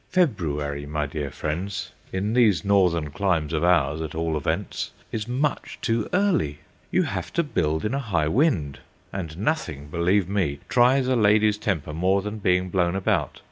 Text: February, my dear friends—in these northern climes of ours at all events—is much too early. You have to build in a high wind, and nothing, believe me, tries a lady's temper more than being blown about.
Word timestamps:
February, 0.09 0.87
my 0.87 1.05
dear 1.05 1.29
friends—in 1.29 2.33
these 2.33 2.65
northern 2.65 3.11
climes 3.11 3.53
of 3.53 3.63
ours 3.63 4.01
at 4.01 4.15
all 4.15 4.35
events—is 4.35 5.27
much 5.27 5.77
too 5.79 6.09
early. 6.11 6.57
You 6.89 7.03
have 7.03 7.31
to 7.33 7.43
build 7.43 7.85
in 7.85 7.93
a 7.93 7.99
high 7.99 8.27
wind, 8.27 8.79
and 9.13 9.37
nothing, 9.37 9.89
believe 9.89 10.27
me, 10.27 10.57
tries 10.67 11.07
a 11.07 11.15
lady's 11.15 11.59
temper 11.59 11.93
more 11.93 12.23
than 12.23 12.39
being 12.39 12.71
blown 12.71 12.95
about. 12.95 13.39